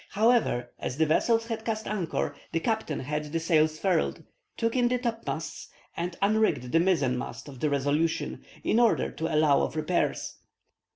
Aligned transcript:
However, 0.09 0.71
as 0.79 0.97
the 0.97 1.05
vessels 1.05 1.45
had 1.45 1.63
cast 1.63 1.87
anchor, 1.87 2.35
the 2.53 2.59
captain 2.59 3.01
had 3.01 3.25
the 3.25 3.39
sails 3.39 3.77
furled, 3.77 4.23
took 4.57 4.75
in 4.75 4.87
the 4.87 4.97
topmasts, 4.97 5.67
and 5.95 6.17
unrigged 6.23 6.71
the 6.71 6.79
mizzen 6.79 7.15
mast 7.19 7.47
of 7.47 7.59
the 7.59 7.69
Resolution, 7.69 8.43
in 8.63 8.79
order 8.79 9.11
to 9.11 9.31
allow 9.31 9.61
of 9.61 9.75
repairs. 9.75 10.37